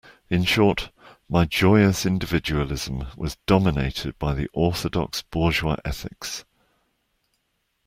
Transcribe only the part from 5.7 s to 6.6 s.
ethics.